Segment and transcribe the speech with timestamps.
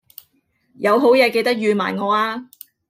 [0.79, 2.49] 有好嘢記得預埋我呀